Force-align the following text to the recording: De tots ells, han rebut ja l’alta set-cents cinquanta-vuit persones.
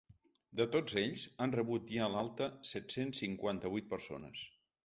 De 0.59 0.65
tots 0.75 0.95
ells, 1.01 1.25
han 1.45 1.53
rebut 1.59 1.93
ja 1.97 2.09
l’alta 2.15 2.49
set-cents 2.73 3.23
cinquanta-vuit 3.25 3.91
persones. 3.97 4.47